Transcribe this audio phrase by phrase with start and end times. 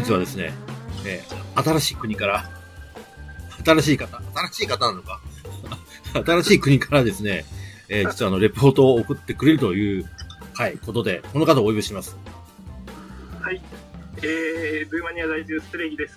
[0.00, 0.52] 日はですね、
[1.06, 2.48] えー新しい国から、
[3.64, 5.20] 新しい方、新しい方なのか？
[6.24, 7.44] 新しい国からですね、
[7.88, 10.08] えー実はあの、レポートを送ってくれるという、
[10.54, 12.16] はい、ことで、この方をお呼びします。
[13.40, 13.60] はい。
[14.22, 16.16] えー、ルーマニア在住ストレギです。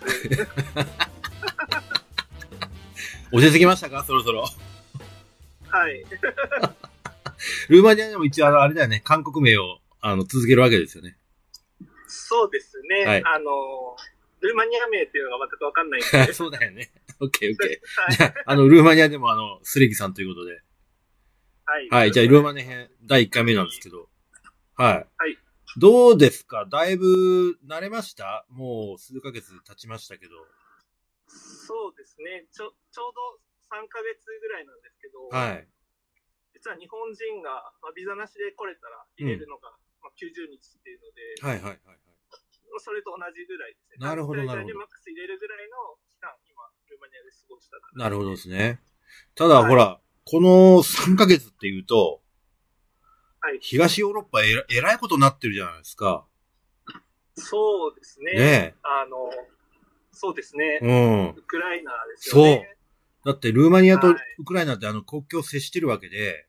[3.31, 4.03] 教えてきましたか？
[4.05, 4.41] そろそろ。
[5.69, 6.03] はい。
[7.69, 11.15] ルーマニアでも一応あれだよね、韓国名を、あの、続けるわけですよね。
[12.31, 13.03] そうですね。
[13.05, 13.97] はいあの、
[14.39, 16.31] ルーマニア名っていうのが全くわかんないんで。
[16.33, 16.89] そうだよね。
[17.19, 17.69] オッケーオッケー。
[17.69, 20.63] はいじゃあ、あの、ルーマニアでもあの、スレギさんということで。
[21.65, 21.89] はい。
[21.89, 24.09] はい、じゃあ、ルーマニア編第1回目なんですけど。
[24.75, 25.07] はい。
[25.17, 25.37] はい。
[25.77, 26.65] どうですか？
[26.65, 28.45] だいぶ慣れました？
[28.49, 30.35] もう数ヶ月経ちましたけど。
[31.27, 32.47] そうですね。
[32.51, 33.39] ちょ、ちょうど
[33.75, 35.67] 3ヶ月ぐらいなんですけど、はい。
[36.53, 42.10] 実は日本人が、まあ、ビザなしで来れたら入れるのが、まあ、90日っていうので、はいはいはいはい。
[42.79, 44.07] それと同じぐらいですね。
[44.07, 48.79] なるほどなるほどマックス入れるぐらいの期間、今、ルーマニアで過ごしたかなるほどですね。
[49.35, 52.21] ただ、はいほら、この3ヶ月っていうと、
[53.41, 56.25] はい東ヨーロッパえらえらいことになってるじゃないですか。
[57.35, 58.33] そうですね。
[58.33, 59.31] ねあの、
[60.11, 60.79] そうですね。
[60.81, 60.85] え。
[60.85, 61.29] うん。
[61.29, 62.77] ウクライナですよね。
[63.25, 66.45] だって、ルーマニアとはいウクライナってあの国境を接してるわけで、はい。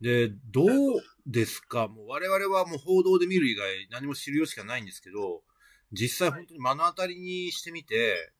[0.00, 1.88] で、どうですか？
[1.88, 5.42] もう我々はもう報道で見る以外何も知るよしかないんですけど、
[5.92, 8.32] 実際本当に目の当たりにしてみて、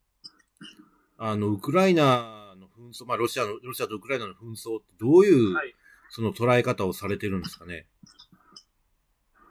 [1.16, 5.74] あの、ウクライナの紛争、まあロシアの、ロシアとウクライナの紛争ってどういう、はい
[6.10, 7.88] その捉え方をされてるんですかね？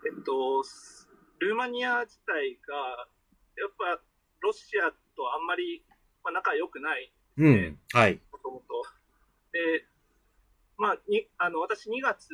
[0.06, 0.64] えっと、
[1.40, 2.76] ルーマニア自体が、
[3.58, 4.02] やっぱ、
[4.40, 5.84] ロシアとあんまり、
[6.24, 7.80] まあ、仲良くない、うん。
[7.92, 8.22] はい。
[8.32, 8.84] もともと。
[9.52, 9.86] で、
[10.84, 12.28] まあ、に、あの、私2月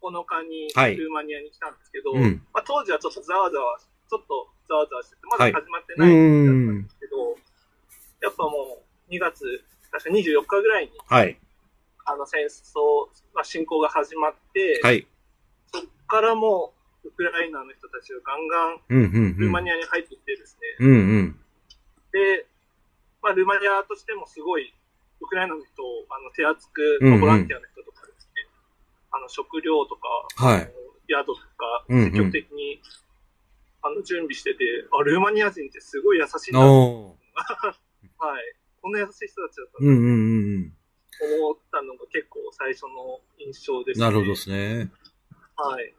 [0.00, 2.40] 9日にはいルーマニアに来たんですけど、うん。
[2.54, 6.80] まあ、当時はちょっとざわざわ、ちょっとざわざわしてて、まだはい始まってうないん。
[6.80, 7.36] んですけど、
[8.22, 9.44] やっぱもう2月、
[9.92, 11.38] 確か24日ぐらいに、はい。
[12.06, 15.06] あの戦争、まあ、侵攻が始まって、はい。
[15.72, 16.72] そこからも
[17.04, 19.64] う、ウクライナの人たちがガンガンうん、うん、ルーマうん。
[19.66, 21.40] ニアに入ってきてですね、うん、うん。
[22.12, 22.46] で、
[23.20, 24.72] まあ、ルーマニアとしてもすごい、
[25.20, 27.73] ウクライナの人をあの手厚く、うんうんボランティアの人
[29.16, 30.08] あの食料とか、
[30.44, 30.70] はい
[31.06, 32.80] 宿とか、積極的に、
[33.82, 34.64] あの準備してて、
[34.98, 37.14] あ、ルーマニア人ってすごい優しいな、 は。
[38.40, 38.54] い。
[38.80, 40.70] こんな優しい人たちだったうん、うん、うん
[41.18, 43.84] と思ったのが結構最初の印象うん。
[43.84, 44.06] ですね。
[44.06, 44.90] なるほどですね。
[45.56, 45.94] はい。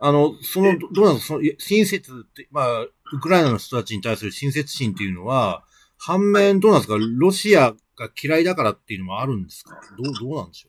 [0.00, 1.34] あの、その、どどうなんですか？
[1.34, 2.90] その、い親切って、まあ、ウ
[3.20, 5.64] クライナの人たちに対する親切心っていうのは、
[5.96, 6.96] 反面どうなんですか？
[6.98, 9.80] ロシアが嫌いだからっていうのもあるんですか？
[9.96, 10.68] どう、どうなんでしょ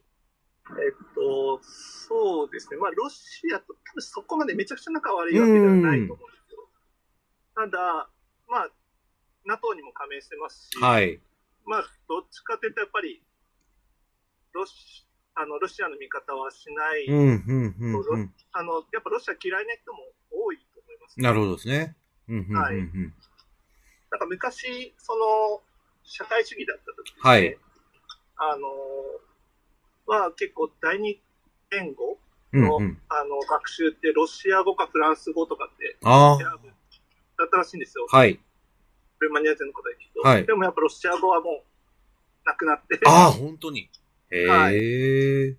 [0.79, 2.77] えっと、そうですね。
[2.77, 6.69] まあ、ロシアと多分そこまでめちゃくちゃ仲悪いわけではないと思うんですよ。
[7.55, 8.09] ただ、
[8.47, 8.69] まあ、
[9.45, 11.21] NATO にも加盟してますし、うはい。
[11.65, 13.21] まあ、どっちかというとやっぱり、
[14.53, 17.07] ロシあのロシアの味方はしない。
[17.07, 19.99] あの、やっぱロシア嫌いな人も
[20.31, 21.95] 多いと思います、なるほどですね。
[22.27, 23.13] うん、うん、うん、はいうん。
[24.11, 25.61] なんか昔、その、
[26.03, 27.57] 社会主義だった時ですね、はい
[28.41, 28.67] あの、
[30.09, 31.21] まあ結構第二
[31.69, 32.17] 言語
[32.51, 32.97] うん、の、うん。
[33.09, 36.69] あの、学習ってロシア語かフランス語とかってあ選ぶ
[37.37, 38.07] だったらしいんですよ。
[38.11, 38.17] あ。
[38.17, 38.39] はい。
[39.19, 40.27] ルーマニア人の方で聞くと。
[40.27, 41.63] はいでもやっぱロシア語はもう、
[42.45, 43.89] なくなって、ああ、本当に。
[44.31, 45.55] へはえ。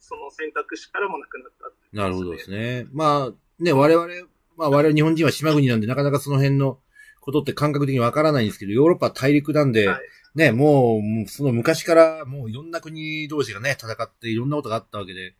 [0.00, 2.86] その選択肢からもなくなったっていうなるほどですね。
[2.92, 4.08] まあ、ね、我々、
[4.56, 6.78] まあ我々日本人は島国なんでなかなかその辺の
[7.20, 10.00] ことって感覚的にわからないんですけど、ヨーロッパは大陸なんで、はい
[10.34, 15.34] ね、もう、もうその昔からもういろんな国同士がね、戦っていろんなことがあったわけで、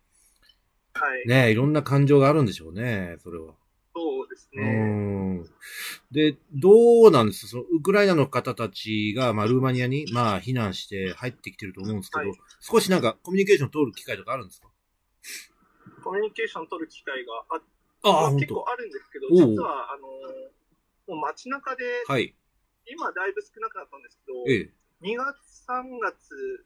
[0.93, 1.27] はい。
[1.27, 3.53] ね、いろんな感情があるんでしょうね、それは。
[3.95, 4.65] そうですうね。
[5.41, 5.45] ん。
[6.11, 14.67] で、どうなんですその、ウクライナの方たちが、まあ、ルーマニアに、まあ、避難して入ってきてると思うんですけど、はい少しなんかコミュニケーション取る機会とかあるんですか？
[16.03, 17.61] コミュニケーション取る機会があっ
[18.03, 22.35] あまあ結構あるんですけど、実は、あの、もう街中で、はい。
[22.85, 24.73] 今だいぶ少なくなったんですけど、ええ。
[25.01, 25.37] 2月、
[25.67, 26.65] 3月、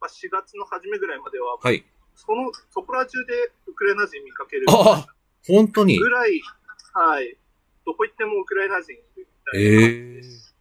[0.00, 1.84] まあ、4月の初めぐらいまでは、はい。
[2.14, 5.14] その、そこら中でウクライナ人見かけるああ
[5.46, 5.98] 本当に？
[5.98, 6.40] ぐらい、
[6.92, 7.36] はい、
[7.86, 9.88] どこ行ってもウクライナ人いるみたいえな感
[10.18, 10.56] えじです。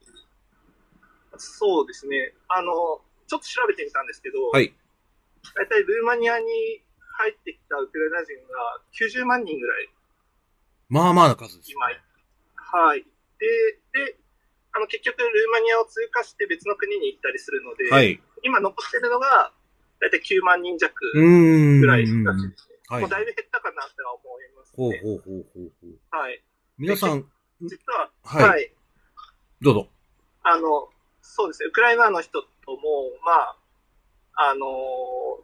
[1.40, 2.34] そうですね。
[2.48, 4.74] あの、ちょっと調べてみたんですけど、はい。
[5.56, 6.46] 大体ルーマニアに
[7.18, 8.82] 入ってきたウクライナ人が
[9.24, 9.90] 90万人ぐらい
[10.90, 11.74] まあまあな数です、ね。
[11.74, 11.86] 今、
[12.80, 13.04] はい。
[13.40, 13.48] で、
[13.94, 14.18] で、
[14.78, 18.22] あの、結局、ルーマニアを通過して別の国に行ったりするので、はい。
[18.44, 19.52] 今残ってるのが、
[20.00, 20.94] だいたい9万人弱。
[21.14, 22.78] ぐらいらしいですね。
[22.88, 23.02] はい。
[23.02, 25.02] もうだいぶ減ったかなっては思いますね。
[25.02, 25.98] ほうほうほうほうほう。
[26.12, 26.44] はい。
[26.78, 27.26] 皆さん、
[27.62, 28.72] 実は、はいはい。
[29.62, 29.88] どうぞ。
[30.44, 30.90] あの、
[31.22, 32.48] そうですね、ウクライナの人と
[32.78, 32.78] も、
[33.26, 34.60] まあ、あの、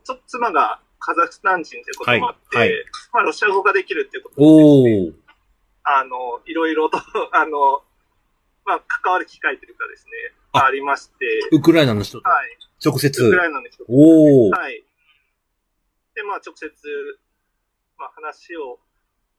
[0.03, 5.13] ちょっと妻がカザフスタン人ということもあって、はいはいまあ、ロシア語ができるっていうことおでね、ー。
[5.83, 6.99] あの、いろいろと、
[7.33, 7.81] あの、
[8.65, 10.11] まあ、関わる機会というかですね、
[10.53, 12.29] あありまして、ウクライナの人と？
[12.29, 12.57] はい。
[12.83, 13.23] 直接？
[13.23, 14.57] ウクライナの人と、おー。
[14.57, 14.83] はい。
[16.15, 16.71] で、まあ、直接、
[17.97, 18.79] まあ、話を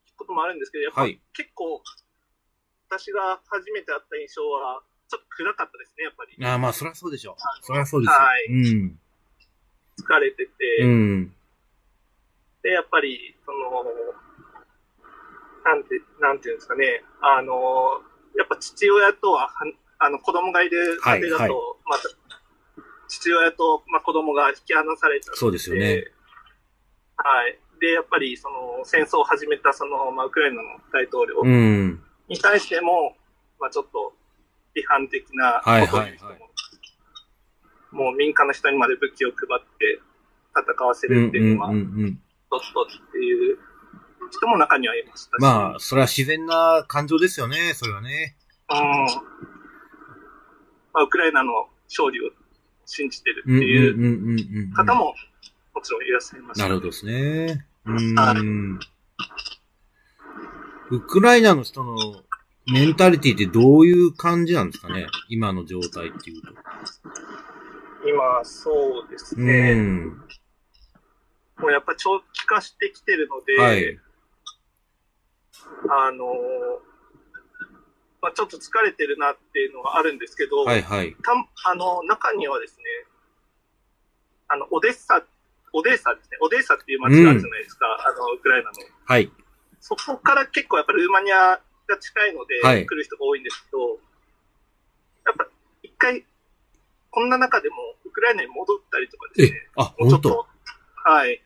[0.06, 1.82] 聞くこともあるんですけど、やっぱ、はい結構、
[2.90, 6.36] 私が初めて会った印象は、ちょっと暗かったですね、やっぱり。
[6.44, 7.36] ああ、まあ、そりゃそうでしょう。
[7.62, 8.14] そりゃそうですよ。
[8.14, 8.52] はいう
[8.84, 9.00] ん。
[9.98, 11.34] 疲れてて、うん。
[12.62, 13.84] で、やっぱり、その、
[15.64, 18.02] なんて、なんていうんですかね、あの、
[18.36, 19.52] やっぱ父親とは、は
[19.98, 21.52] あの、子供がいる家庭だと、はい
[21.86, 22.02] また、
[23.08, 26.04] 父親と、まあ、子供が引き離されちゃって、そうですよね。
[27.16, 27.58] はい。
[27.80, 32.02] で、やっぱり、その、戦争を始めた、その、まあ、ウクライナの大統領うん。
[32.28, 33.16] に対しても、
[33.60, 34.12] まあ、ちょっと、
[34.74, 36.44] 批判的なことを言う人も、はいはいは
[37.94, 40.00] もう民間の人にまで武器を配って
[40.50, 42.14] 戦わせうんるっていうのは、うんうんうん。
[42.16, 43.58] ちょっとっていう
[44.30, 48.36] 人も中にはいましたし、まあ、それは自然な感情ですよね、それはね。
[48.70, 48.76] うん
[50.92, 52.30] まあ、ウクライナの勝利を
[52.86, 54.74] 信じてるっていう。
[54.74, 55.14] 方も
[55.74, 56.64] もちろんいらっしゃいました。
[56.64, 57.66] なるほどですね。
[57.84, 58.78] うはいん。
[60.90, 61.96] ウクライナの人の
[62.72, 65.06] メンタリティってどういう感じなんですかね？
[65.28, 66.48] 今の状態っていうと。
[68.06, 69.74] 今、そうですうね。
[69.74, 70.08] ん。
[71.58, 73.98] もうやっぱ長期化してきてるので、はい。
[75.90, 76.26] あの
[78.24, 81.14] まあ、ちょっと疲れてるなっていうのはあるんですけど、はいはい。
[81.22, 81.32] た
[81.68, 82.84] あの中にはですね、
[84.48, 85.22] あのオデッサ、
[85.74, 88.76] オデーサですね、オデーサっていう街があるじゃないですか、あのウクライナの。
[89.04, 89.30] はい。
[89.80, 94.00] そこから結構やっぱルーマニアが近いので、はい来る人が多いんですけど、
[95.26, 95.46] やっぱ
[95.82, 96.24] 一回、
[97.10, 100.46] こんな中でもウクライナに戻ったりとかですね、え、あ、もうちょっと、
[101.04, 101.42] はい。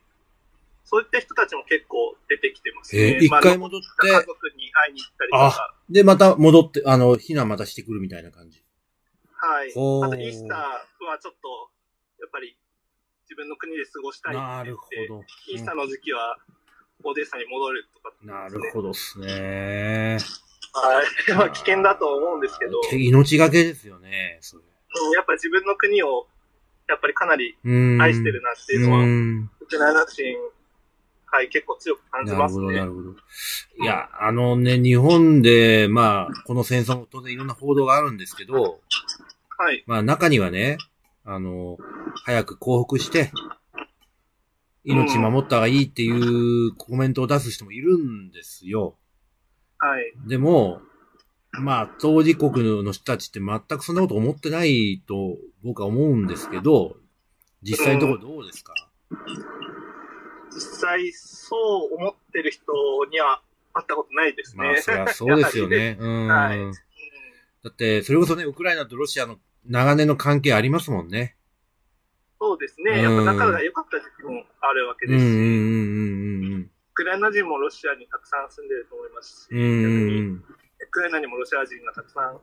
[0.89, 3.17] そういった人たちも結構出てきてますね。
[3.17, 8.65] えー一まあ回戻っ家て、族に会いに行ったりとか、で、また戻って、あの、避難またしてくるみたいな感じ。
[9.37, 9.69] はい。
[9.69, 10.59] あとイースター
[11.05, 11.71] はちょっと、
[12.21, 12.57] やっぱり
[13.29, 15.25] 自分の国で過ごしたいってなる言って、ほど。
[15.53, 16.39] イースターの時期は
[17.05, 20.19] オデーサに戻るとかって言なるほどっすね。
[20.73, 21.33] はい。
[21.37, 24.63] まあ危険だと思うんですけど、命がけですよね、それ。
[24.63, 26.27] うんやっぱり自分の国を、
[26.89, 28.01] やっぱりかなりうん。
[28.01, 29.51] 愛してるなっていうのは、うん。
[29.61, 30.25] ウクライナ人、
[31.31, 32.87] はい、結構強く感じますなるほど、なね。
[32.87, 33.11] るほど。
[33.83, 38.81] いや、あのね、日本で、まあ、この戦争も当然いろんな報道があるんですけど、
[39.59, 39.85] はい。
[39.87, 40.79] まあ中にはね、
[41.25, 41.77] あの、
[42.25, 43.31] 早く降伏して、
[44.85, 48.97] 命守った方がいいっていうコメントを出す人もいるんですよ。
[49.79, 50.15] はい。
[50.27, 50.81] でも、
[51.53, 56.97] まあ、当事国の人たちって全くそんなこと思ってないと僕は思うんですけど、
[57.63, 58.73] 実際のところどうですか、
[60.59, 61.57] 実際、そ
[61.91, 62.73] う思ってる人
[63.11, 63.41] には
[63.73, 64.65] 会ったことないですね。
[64.65, 65.97] まあ、そりゃそうですよね。
[66.01, 66.27] うん。
[66.29, 66.73] はいうん
[67.61, 71.37] だって、それこそね、ウクライナとロシアの長年の関係ありますもんね。
[72.41, 73.03] そうですね。
[73.03, 80.35] やっぱ仲が良かった時期もあるわけですし、ウクライナ人もロシアにたくさん住んでると思いますし、逆にうん。
[80.37, 82.41] ウクライナにもロシア人がたくさん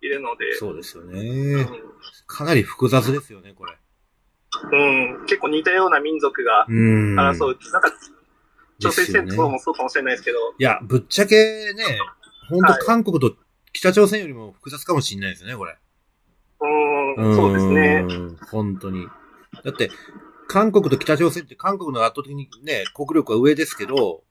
[0.00, 1.62] いるので、そうですようね。
[1.62, 1.66] ん
[2.26, 3.75] かなり複雑ですよね、これ。
[4.72, 4.76] う
[5.22, 7.14] ん、結構似たような民族がうん。
[7.18, 7.58] 争う。
[7.72, 7.92] なんか、
[8.78, 11.98] 朝鮮戦争もそうかもしれないですけど、いや、ぶっちゃけね、
[12.48, 13.34] 本当はい韓国と
[13.72, 15.76] 北朝鮮よりも複雑かもしれないですよね、これ。
[17.16, 18.02] うん、そうですね。
[18.02, 18.36] ん。
[18.50, 19.06] 本当に。
[19.64, 19.90] だって、
[20.48, 24.22] 韓国と北朝鮮って韓国の圧倒的にね、国力は上ですけど、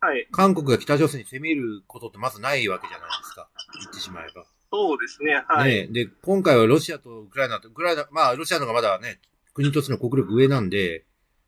[0.00, 0.26] はい。
[0.32, 3.48] 韓国が北朝鮮に攻めることってまずないわけじゃないですか。
[3.80, 4.44] 言ってしまえば。
[4.72, 5.42] そうですね。
[5.48, 5.70] はい。
[5.70, 9.20] ねで、今回はロシアとウクライナと、ウクライナ、まあ、ロシアの方がまだね、
[9.54, 11.04] 国としての国力上なんで、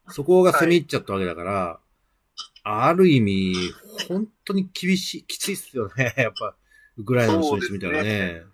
[0.08, 1.80] そこが攻め入っちゃったわけだから、
[2.64, 3.54] ある意味、
[4.08, 6.14] 本当に厳しい、きついっすよね。
[6.18, 6.56] やっぱ、
[6.96, 8.44] ウクライナの人にしてみたらね。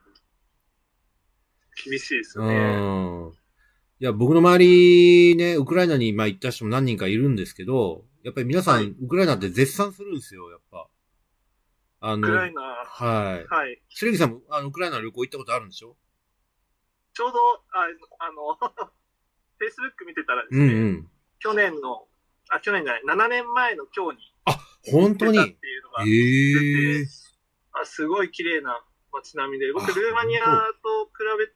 [1.84, 3.28] 厳しいですうよね。
[3.28, 3.32] ん。
[4.00, 10.88] いや、僕の周りね、ウクライナにまあ行った人も何人かいるんですけど、やっぱり皆さん、はいウクライナって絶賛するんですよ、やっぱ。
[12.00, 13.46] あの、ウクライナ、はい。
[13.46, 13.82] はい。
[13.88, 15.96] 白木さんも、あの、ウクライナ旅行行ったことあるんでしょ？
[17.14, 17.38] ちょうど、
[17.72, 17.88] あ
[18.20, 18.56] あの、
[19.58, 21.10] Facebook 見てたらですね、うんうん。
[21.40, 22.06] 去年の、
[22.50, 25.38] あ、去年じゃない、7年前の今日に本当に？
[25.38, 27.10] っていうのがえ出えて、
[27.72, 28.80] あすごい綺麗な
[29.12, 31.46] 街並みで、僕、あルーマニアと比べ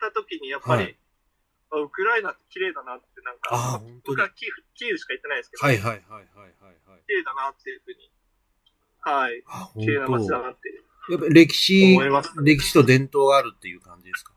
[0.00, 0.98] たときに、やっぱり、はい
[1.68, 4.00] あウクライナって綺麗だなって、なんか、あ、本当に。
[4.06, 7.02] 僕はキーフキーウしか行ってないですけど、はいはいはいはいはいはい。
[7.10, 8.06] 綺麗だなっていうふうに、
[9.08, 10.08] はい、あ、綺麗な。
[10.08, 10.68] 街だなって
[11.08, 11.96] やっぱ歴史。
[12.42, 14.32] 歴史と伝統があるっていう感じですか？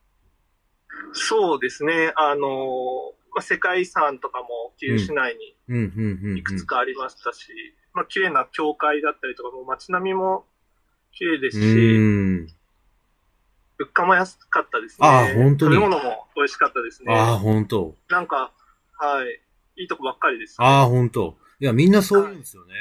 [1.14, 2.14] そうですね。
[2.16, 5.56] あの、まあ、世界遺産とかもキーウ市内に。
[6.38, 7.48] いくつかありましたし、
[7.94, 10.46] まあ、綺麗な教会だったりとか、もう街並みも
[11.14, 12.48] 綺麗ですうし、ん。
[13.80, 15.08] 物価も安かったですね。
[15.08, 17.14] あー本当に食べ物も美味しかったですね。
[17.14, 17.96] ああ、本当。
[18.10, 18.52] なんか、
[18.98, 20.58] はい、いいとこばっかりです。
[20.60, 21.38] ああ、本当。
[21.60, 22.74] いや、みんなそう言うんですよね。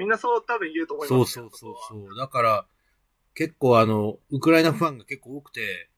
[0.00, 2.16] みんなそう多分言うと思いそうますそうそうそう。
[2.16, 2.66] だから、
[3.34, 5.90] 結構あの、ウクライナファンが結構多くて、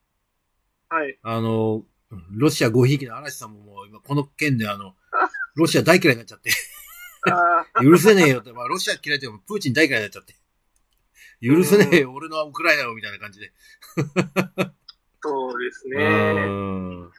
[0.91, 0.93] う。
[0.93, 1.17] はい。
[1.23, 1.83] あの、
[2.31, 4.93] ロシアごひいきの嵐さんももう今この件であの、
[5.55, 6.51] ロシア大嫌いになっちゃって、
[7.81, 10.35] 許せねえよって、まあロシア嫌いでもプーチン大嫌いになっちゃって、
[11.41, 13.53] 許せねえよ、俺のウクライナをみたいな感じで。
[15.21, 16.45] そうですうね。
[16.45, 17.11] ん。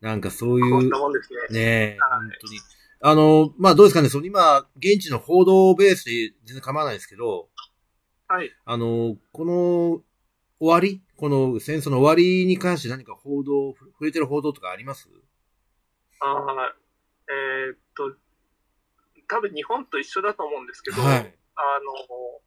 [0.00, 1.38] なんかそういうこんな、もんですね。
[1.50, 2.60] ねえ、はい本当に。
[3.00, 7.48] あの、まあどうですかね、その今、現地の報道ベースで全然構わないですけど、
[8.28, 8.50] はい。
[8.64, 10.02] あの、この
[10.58, 15.08] 終わりこの戦争の終わりに関して何か報道、触れてる報道とかあります？
[16.20, 16.74] ああ、
[17.28, 18.16] えーっと、
[19.28, 21.34] 多分日本と一緒だと思うんですけど、はい。
[21.54, 22.40] あの、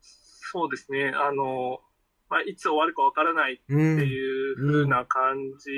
[0.00, 1.80] そうですね、あの、
[2.28, 4.00] まあ、いつ終わるかわからないってうん。
[4.00, 5.70] いう風な感じ、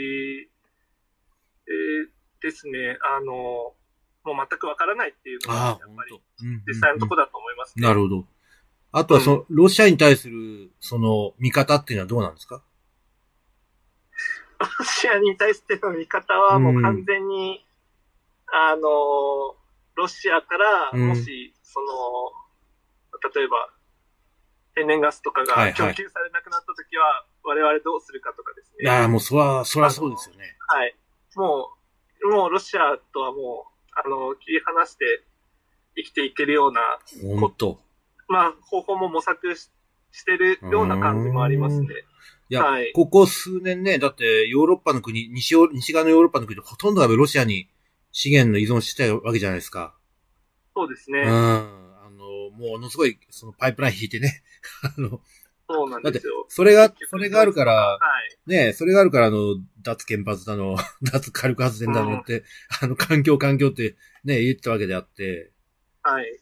[1.69, 3.75] えーですね、あの、も
[4.25, 6.21] う全くわからないっていうのが、やっぱり
[6.67, 7.87] 実際のところだと思いますね。
[7.87, 8.27] なるほど。
[8.93, 12.63] あとはその、ロシアに対する、その、見方っていうのはどうなんですか？
[14.59, 17.65] ロシアに対しての見方はもう完全に、
[18.53, 19.57] あの、
[19.97, 21.87] ロシアからうんもし、その、
[23.35, 23.71] 例えば、
[24.75, 28.77] 天然ガスとかが供給されなくなったときは、我々どうするかとかですね。
[28.83, 30.57] いやーもうそら、そらそうですよね。
[30.69, 30.95] はい。
[31.35, 31.82] もう、
[32.31, 35.05] もうロシアとはもう、あの、切り離して
[35.97, 36.81] 生きていけるような、
[37.39, 37.81] ほんと。
[38.29, 39.71] まあ、方法も模索し
[40.13, 41.87] してるような感じもありますね。
[42.49, 47.69] いや、はいここ数年ね、だってヨーロッパの国、西西側のヨーロッパの国でほとんどがロシアに
[48.13, 49.95] 資源の依存してたわけじゃないですか。
[50.75, 51.21] そうですね。
[51.21, 51.29] うん。
[51.29, 54.43] あの、ものすごい、そのパイプライン引いてね。
[54.85, 55.21] あの、
[55.73, 56.47] そうなんですよ。
[56.49, 57.99] それが、それがあるから、は
[58.47, 58.51] い。
[58.51, 62.45] ねそれがあるから、あの、脱原発だの、 脱火力発電だのって、
[62.83, 65.51] あの、環境環境ってね、言ってたわけであって、
[66.03, 66.41] はい。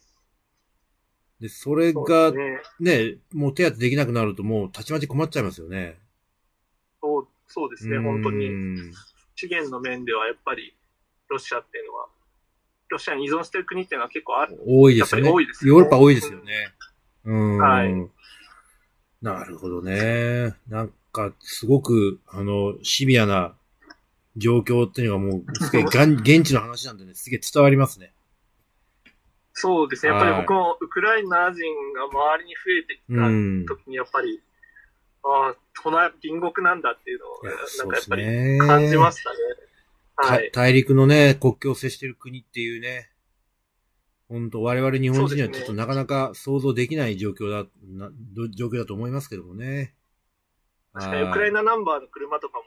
[1.39, 2.61] で、それがね。
[2.79, 5.99] ね、もう手当てできなくなるともうたちまち困っちゃいますよね。
[7.01, 8.49] そうそうですね、本当うに。
[8.49, 8.93] ん
[9.35, 10.75] 資源の面ではやっぱり、
[11.29, 12.07] ロシアっていうのは、
[12.89, 14.61] ロシアに依存してる国っていうのは結構ある。
[14.65, 15.29] 多いですよね。
[15.31, 16.53] 多いですよヨーロッパ多いですよね。
[17.25, 17.57] うん。
[17.57, 18.11] はい
[19.21, 20.55] なるほどね。
[20.67, 23.55] なんか、すごく、あの、シビアな
[24.37, 28.13] 状況っていうのがもう、すげえ、 現地の話なんでね、すげえ伝わりますね。
[29.53, 33.65] そうですね、やっぱりはい僕もウクライナ人が周りに増えてきうたん。
[33.67, 34.41] 時にやっぱり、
[35.23, 37.51] ああ、隣、隣国なんだっていうのを、な
[37.85, 38.57] んかやっぱりね。
[38.59, 39.37] 感じましたね。
[40.15, 40.51] はたい。
[40.51, 43.10] 大陸のね、国境を接してる国っていうね、
[44.31, 49.93] 本当我々日本人にはちょっとなかなか想像できない状況だ、など状況だと思いますけどもね。
[50.93, 52.63] 確かにウクライナナンバーの車とかも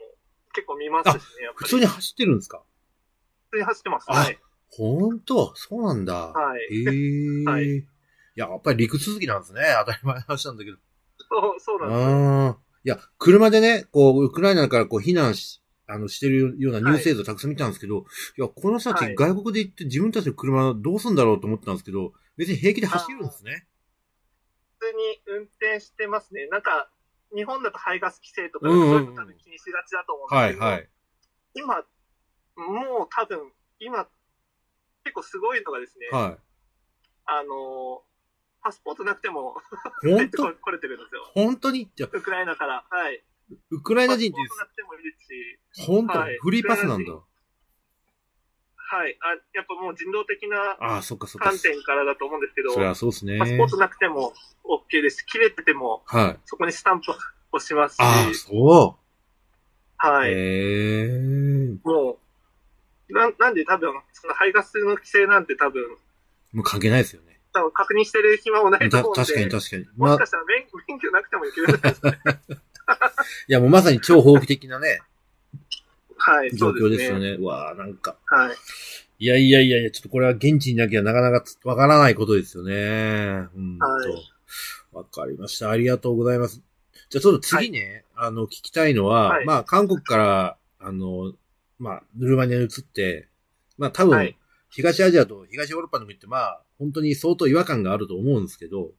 [0.53, 1.63] 結構見ますしね、やっぱり。
[1.63, 2.63] 普通に走ってるんですか？
[3.49, 4.05] 普通に走ってます。
[4.09, 4.39] あはい。
[4.69, 5.55] 本当？
[5.55, 6.13] そうなんだ。
[6.27, 6.61] はい。
[6.61, 7.43] へえ。
[7.49, 7.77] はい
[8.37, 9.61] いや、やっぱり陸続きなんですね。
[9.85, 10.77] 当たり前の話なんだけど。
[11.29, 12.07] そう、そうなんですよ。
[12.07, 12.57] ああ。
[12.83, 18.05] いや、車でね、こう、ウクライナからこう避難し、あの、してるようなニュース映像たくさん見たんですけど、
[18.37, 23.67] い、や、この人たちはい外国で行って自分たちの車どうすんだろうと思ってたんですけど、別に平気で走るんですね。
[24.79, 26.47] 普通に運転してますね。
[26.47, 26.89] なんか、
[27.35, 30.89] 日本だと排ガス規制とか、そういうの多分気にしがちだと思うんですけど、はいはい。
[31.53, 31.75] 今、
[32.55, 34.07] もう多分、今、
[35.03, 36.37] 結構すごいのがですね、は
[37.25, 38.03] あの、
[38.61, 39.55] パスポートなくても、
[40.01, 40.53] 本当？
[40.57, 41.31] 来れてるんですよ。
[41.33, 41.91] 本当に？
[41.99, 42.85] ウクライナから。
[42.89, 43.23] はい。
[43.69, 45.11] ウクライナ人ってパスポートなくてもいいで
[45.73, 47.13] すし、本当、はいフリーパスなんだ。
[48.87, 49.17] はい。
[49.21, 50.77] あやっぱもう人道的な。
[51.39, 53.39] 観点からだと思うんですけど、そりゃそうですね。
[53.39, 54.33] パスポートなくても
[54.63, 56.39] OK ですし、切れてても、はい。
[56.45, 57.11] そこにスタンプ
[57.51, 58.97] 押しますし、ああ、そ
[59.97, 60.27] はう。
[60.27, 60.31] い。
[60.31, 61.77] へえ。
[61.83, 62.19] も
[63.09, 65.81] う、ななんで多分、その排ガスの規制なんて多分、
[66.53, 67.39] もう関係ないですよね。
[67.53, 69.85] 多分確認してる暇もないとた思うんで、確かに確かに。
[69.85, 72.19] もまあ、しかしたら免免許なくてもいけるんですかね。
[73.47, 75.01] いやもうまさに超法規的なね、
[76.17, 76.69] はい、状。
[76.69, 77.31] 況ですよね。
[77.31, 78.15] うわあなんか。
[78.25, 78.55] はい。
[79.17, 83.47] いやいやいやいや、ちょっとこれは現地にいなきゃなかなかわからないことですよね。
[83.55, 83.85] うんと。
[83.85, 84.35] はい
[84.91, 85.69] わかりました。
[85.71, 86.61] ありがとうございます。
[87.09, 91.33] じゃあちょっと次ね、あの、聞きたいのは、はいまあ、韓国から、あの、
[91.79, 93.27] まあ、ルーマニアに移って、
[93.77, 94.37] まあ、多分、はい
[94.75, 98.91] 東アジアと東ヨーロッパの国ってまあ、本当に相当違和感があると思うんですけど、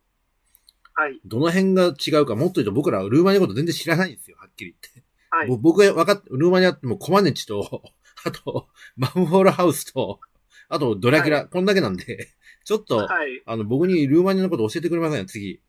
[0.96, 1.20] はい。
[1.24, 5.04] どの辺が違うか、もっと言うと僕らルーマニアのこと全然知らないんですよ、はっきり言って。
[5.30, 5.48] はい。
[5.48, 7.82] ぼ僕が分かっルーマニアってもうコマネチと、
[8.24, 10.20] あと、マンホールハウスと、
[10.68, 12.28] あとドラキュラ、はこんだけなんで、
[12.64, 13.42] ちょっと、はい。
[13.44, 15.60] あの、僕にルーマニアのこと教えてくれませんよ、次。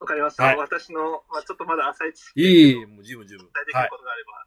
[0.00, 0.44] わかりました。
[0.44, 3.46] はい私の、まあちょっとまだ浅い知識いえいえ、もう十分十分。
[3.72, 3.90] はい。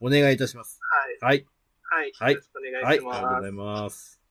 [0.01, 0.79] お願いいたします。
[1.21, 1.37] はい。
[1.37, 1.45] はい。
[1.83, 2.11] はい。
[2.19, 2.99] はいよろしくお願はいい。
[2.99, 3.19] あします。
[3.19, 4.21] りがとうございます。